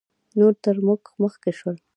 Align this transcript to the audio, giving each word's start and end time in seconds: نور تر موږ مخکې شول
نور 0.39 0.53
تر 0.63 0.75
موږ 0.85 1.01
مخکې 1.21 1.51
شول 1.59 1.77